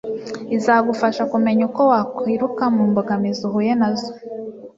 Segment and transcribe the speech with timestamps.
[0.57, 4.09] izagufasha kumenya uko wakwikura mu mbogamizi uhuye na zo